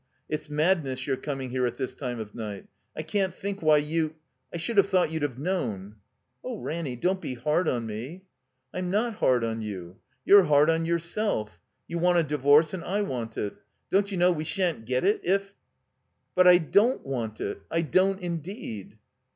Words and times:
It's 0.27 0.49
madness 0.49 1.05
your 1.05 1.15
coming 1.15 1.51
here 1.51 1.67
at 1.67 1.77
this 1.77 1.93
time 1.93 2.19
of 2.19 2.33
night. 2.33 2.65
I 2.97 3.03
can't 3.03 3.31
think 3.35 3.61
why 3.61 3.77
you— 3.77 4.15
^I 4.51 4.57
should 4.59 4.77
have 4.77 4.87
thought 4.89 5.11
you'd 5.11 5.21
have 5.21 5.37
known 5.37 5.97
—"*'0h, 6.43 6.57
Ranny, 6.63 6.95
don't 6.95 7.21
be 7.21 7.35
hard 7.35 7.67
on 7.67 7.85
me." 7.85 8.23
"I'm 8.73 8.89
not 8.89 9.17
hard 9.17 9.43
on 9.43 9.61
you. 9.61 9.97
You're 10.25 10.45
hard 10.45 10.71
on 10.71 10.85
yourself. 10.85 11.59
You 11.87 11.99
want 11.99 12.17
a 12.17 12.23
divorce 12.23 12.73
and 12.73 12.83
I 12.83 13.03
want 13.03 13.37
it. 13.37 13.53
Don't 13.91 14.09
you 14.09 14.17
know 14.17 14.31
we 14.31 14.43
sha'n't 14.43 14.85
get 14.85 15.03
it— 15.03 15.21
if 15.23 15.53
—""But 16.35 16.47
I 16.47 16.57
don't 16.57 17.05
want 17.05 17.39
it— 17.39 17.61
I 17.69 17.83
don't 17.83 18.19
indeed." 18.21 18.97